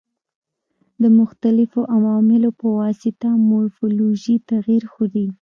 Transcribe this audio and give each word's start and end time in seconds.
د 1.01 1.03
مختلفو 1.19 1.79
عواملو 1.95 2.49
په 2.59 2.67
واسطه 2.79 3.29
مورفولوژي 3.49 4.35
تغیر 4.51 4.83
خوري. 4.91 5.27